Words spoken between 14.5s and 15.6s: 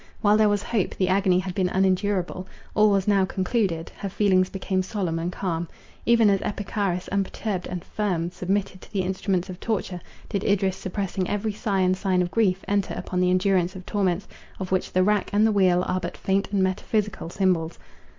of which the rack and the